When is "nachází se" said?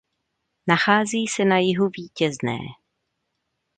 0.67-1.45